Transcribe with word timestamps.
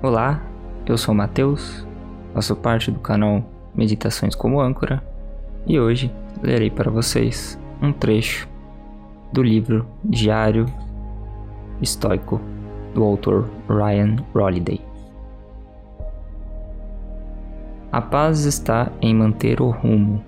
Olá, 0.00 0.40
eu 0.86 0.96
sou 0.96 1.12
Matheus, 1.12 1.84
faço 2.32 2.54
parte 2.54 2.88
do 2.88 3.00
canal 3.00 3.42
Meditações 3.74 4.32
como 4.32 4.60
Âncora 4.60 5.02
e 5.66 5.80
hoje 5.80 6.14
lerei 6.40 6.70
para 6.70 6.88
vocês 6.88 7.58
um 7.82 7.92
trecho 7.92 8.48
do 9.32 9.42
livro 9.42 9.84
Diário 10.04 10.66
Estoico 11.82 12.40
do 12.94 13.02
autor 13.02 13.50
Ryan 13.68 14.18
Holiday. 14.32 14.80
A 17.90 18.00
paz 18.00 18.44
está 18.44 18.92
em 19.02 19.12
manter 19.12 19.60
o 19.60 19.68
rumo. 19.68 20.24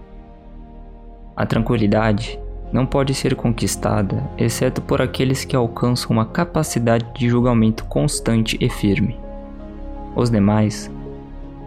A 1.36 1.46
tranquilidade 1.46 2.40
não 2.72 2.84
pode 2.84 3.14
ser 3.14 3.36
conquistada 3.36 4.28
exceto 4.36 4.82
por 4.82 5.00
aqueles 5.00 5.44
que 5.44 5.54
alcançam 5.54 6.10
uma 6.10 6.26
capacidade 6.26 7.06
de 7.14 7.28
julgamento 7.28 7.84
constante 7.84 8.58
e 8.60 8.68
firme. 8.68 9.29
Os 10.20 10.28
demais 10.28 10.90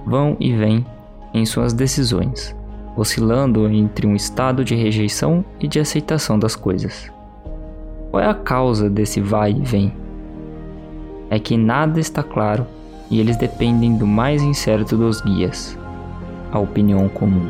vão 0.05 0.37
e 0.39 0.53
vêm 0.53 0.85
em 1.33 1.43
suas 1.43 1.73
decisões, 1.73 2.55
oscilando 2.95 3.67
entre 3.67 4.05
um 4.05 4.15
estado 4.15 4.63
de 4.63 4.75
rejeição 4.75 5.43
e 5.59 5.67
de 5.67 5.79
aceitação 5.79 6.37
das 6.37 6.55
coisas. 6.55 7.11
Qual 8.11 8.21
é 8.21 8.27
a 8.27 8.33
causa 8.35 8.87
desse 8.87 9.19
vai 9.19 9.53
e 9.53 9.59
vem? 9.59 9.91
É 11.31 11.39
que 11.39 11.57
nada 11.57 11.99
está 11.99 12.21
claro 12.21 12.67
e 13.09 13.19
eles 13.19 13.37
dependem 13.37 13.97
do 13.97 14.05
mais 14.05 14.43
incerto 14.43 14.95
dos 14.95 15.19
guias, 15.19 15.75
a 16.51 16.59
opinião 16.59 17.09
comum. 17.09 17.49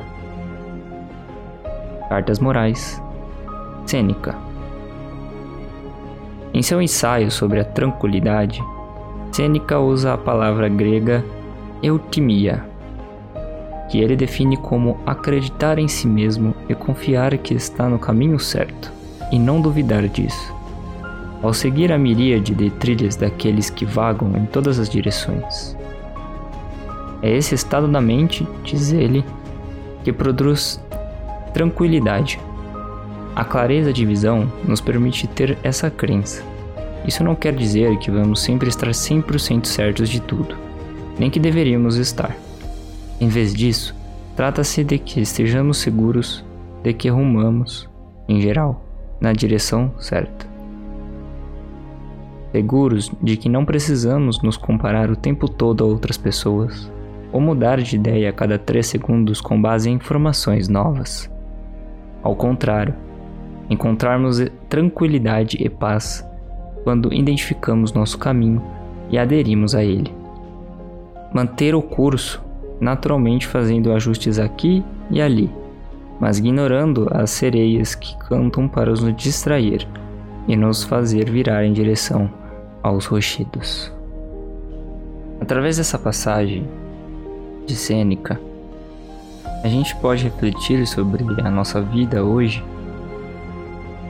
Cartas 2.08 2.40
Morais, 2.40 3.04
Sêneca. 3.86 4.38
Em 6.54 6.62
seu 6.62 6.82
ensaio 6.82 7.30
sobre 7.30 7.60
a 7.60 7.66
tranquilidade, 7.66 8.64
Sêneca 9.34 9.80
usa 9.80 10.14
a 10.14 10.18
palavra 10.18 10.70
grega 10.70 11.26
eutimia, 11.82 12.64
que 13.90 13.98
ele 13.98 14.16
define 14.16 14.56
como 14.56 15.00
acreditar 15.08 15.80
em 15.80 15.88
si 15.88 16.06
mesmo 16.06 16.54
e 16.70 16.76
confiar 16.76 17.36
que 17.40 17.56
está 17.56 17.90
no 17.90 17.98
caminho 17.98 18.40
certo, 18.40 18.92
e 19.32 19.40
não 19.40 19.60
duvidar 19.60 20.08
disso. 20.08 20.54
Ao 21.42 21.52
seguir 21.52 21.92
a 21.92 21.98
miríade 21.98 22.54
de 22.54 22.70
trilhas 22.70 23.16
daqueles 23.16 23.72
que 23.72 23.86
vagam 23.86 24.38
em 24.38 24.46
todas 24.46 24.78
as 24.78 24.88
direções. 24.88 25.76
É 27.20 27.36
esse 27.36 27.56
estado 27.56 27.88
da 27.88 28.00
mente, 28.00 28.48
diz 28.64 28.94
ele, 28.94 29.26
que 30.04 30.14
produz 30.14 30.80
tranquilidade. 31.56 32.40
A 33.36 33.44
clareza 33.44 33.92
de 33.92 34.06
visão 34.06 34.48
nos 34.64 34.80
permite 34.80 35.26
ter 35.26 35.58
essa 35.64 35.90
crença 35.90 36.53
isso 37.06 37.24
não 37.24 37.36
quer 37.36 37.54
dizer 37.54 37.98
que 37.98 38.10
vamos 38.10 38.42
sempre 38.42 38.70
estar 38.70 38.90
100% 38.90 39.66
certos 39.66 40.10
de 40.10 40.22
tudo, 40.22 40.56
nem 41.20 41.30
que 41.30 41.40
deveríamos 41.40 41.98
estar. 41.98 42.36
Em 43.20 43.28
vez 43.28 43.54
disso, 43.54 43.96
trata-se 44.36 44.84
de 44.84 44.98
que 44.98 45.22
estejamos 45.22 45.78
seguros 45.78 46.44
de 46.82 46.94
que 46.94 47.10
rumamos, 47.10 47.90
em 48.28 48.42
geral, 48.42 48.84
na 49.20 49.32
direção 49.32 49.94
certa. 50.00 50.46
Seguros 52.52 53.12
de 53.22 53.38
que 53.38 53.50
não 53.50 53.66
precisamos 53.66 54.42
nos 54.42 54.58
comparar 54.58 55.10
o 55.10 55.16
tempo 55.16 55.48
todo 55.48 55.84
a 55.84 55.88
outras 55.88 56.18
pessoas, 56.18 56.92
ou 57.32 57.42
mudar 57.42 57.82
de 57.82 57.96
ideia 57.96 58.30
a 58.30 58.34
cada 58.34 58.60
3 58.60 58.86
segundos 58.86 59.42
com 59.42 59.60
base 59.60 59.90
em 59.90 59.94
informações 59.94 60.68
novas. 60.68 61.32
Ao 62.22 62.36
contrário, 62.36 62.94
encontrarmos 63.70 64.40
tranquilidade 64.70 65.58
e 65.60 65.68
paz 65.68 66.24
quando 66.84 67.14
identificamos 67.14 67.94
nosso 67.94 68.18
caminho 68.18 68.62
e 69.10 69.18
aderimos 69.18 69.74
a 69.76 69.84
ele. 69.84 70.14
Manter 71.34 71.74
o 71.76 71.82
curso, 71.82 72.42
naturalmente 72.80 73.48
fazendo 73.48 73.92
ajustes 73.92 74.38
aqui 74.38 74.84
e 75.10 75.22
ali, 75.22 75.50
mas 76.20 76.38
ignorando 76.38 77.08
as 77.12 77.32
sereias 77.32 77.96
que 77.96 78.18
cantam 78.18 78.68
para 78.68 78.92
nos 78.92 79.16
distrair 79.16 79.88
e 80.48 80.56
nos 80.56 80.84
fazer 80.84 81.30
virar 81.30 81.66
em 81.66 81.74
direção 81.74 82.30
aos 82.82 83.06
rochedos. 83.06 83.92
Através 85.40 85.78
dessa 85.78 85.98
passagem 85.98 86.68
de 87.66 87.76
Sêneca, 87.76 88.40
a 89.64 89.68
gente 89.68 89.96
pode 89.98 90.26
refletir 90.26 90.86
sobre 90.86 91.24
a 91.42 91.50
nossa 91.50 91.82
vida 91.82 92.24
hoje 92.24 92.64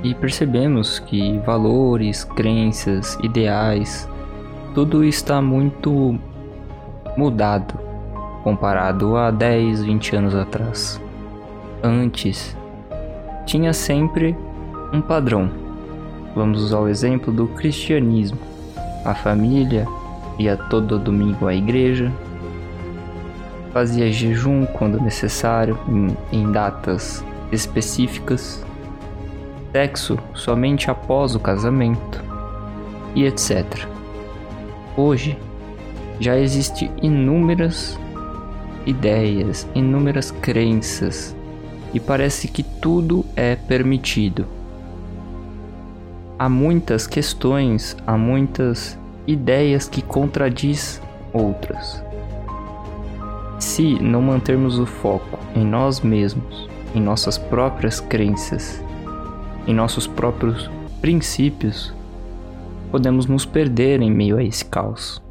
e 0.04 0.14
percebemos 0.14 1.00
que 1.00 1.40
valores, 1.40 2.24
crenças, 2.24 3.18
ideais, 3.24 4.08
tudo 4.76 5.04
está 5.04 5.42
muito 5.42 6.20
mudado 7.16 7.80
comparado 8.44 9.16
a 9.16 9.32
10, 9.32 9.84
20 9.84 10.16
anos 10.18 10.36
atrás. 10.36 11.02
Antes, 11.82 12.56
tinha 13.46 13.72
sempre 13.74 14.36
um 14.92 15.02
padrão. 15.02 15.50
Vamos 16.36 16.62
usar 16.62 16.80
o 16.80 16.90
exemplo 16.90 17.32
do 17.32 17.48
cristianismo. 17.48 18.40
A 19.06 19.14
família 19.14 19.88
ia 20.38 20.58
todo 20.58 21.00
domingo 21.00 21.48
à 21.48 21.54
igreja, 21.54 22.12
fazia 23.72 24.12
jejum 24.12 24.66
quando 24.66 25.00
necessário, 25.00 25.78
em, 25.88 26.18
em 26.32 26.52
datas 26.52 27.24
específicas, 27.52 28.64
sexo 29.74 30.20
somente 30.36 30.92
após 30.92 31.34
o 31.34 31.40
casamento 31.40 32.24
e 33.16 33.26
etc. 33.26 33.88
Hoje 34.96 35.36
já 36.20 36.38
existem 36.38 36.92
inúmeras 37.02 38.00
ideias, 38.86 39.68
inúmeras 39.74 40.30
crenças 40.30 41.36
e 41.92 42.00
parece 42.00 42.48
que 42.48 42.62
tudo 42.62 43.26
é 43.36 43.56
permitido. 43.56 44.46
Há 46.38 46.48
muitas 46.48 47.08
questões, 47.08 47.98
há 48.06 48.16
muitas 48.16 48.98
ideias 49.26 49.88
que 49.88 50.04
contradiz 50.04 51.02
outras. 51.32 52.04
Se 53.58 53.96
não 53.96 54.22
mantermos 54.22 54.78
o 54.78 54.86
foco 54.86 55.40
em 55.56 55.66
nós 55.66 56.00
mesmos, 56.02 56.70
em 56.94 57.02
nossas 57.02 57.40
próprias 57.40 58.00
crenças 58.00 58.84
em 59.68 59.74
nossos 59.74 60.08
próprios 60.08 60.70
princípios, 61.02 61.94
podemos 62.92 63.26
nos 63.26 63.46
perder 63.46 64.02
em 64.02 64.12
meio 64.12 64.38
a 64.38 64.44
esse 64.44 64.64
caos. 64.66 65.22